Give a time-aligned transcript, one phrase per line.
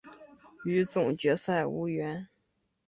[0.65, 2.27] 与总决赛无缘。